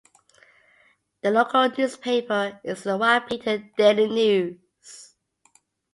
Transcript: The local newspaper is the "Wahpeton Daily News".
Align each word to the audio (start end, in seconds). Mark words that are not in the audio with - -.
The 1.21 1.29
local 1.29 1.69
newspaper 1.69 2.59
is 2.63 2.81
the 2.81 2.97
"Wahpeton 2.97 3.75
Daily 3.75 4.07
News". 4.07 5.13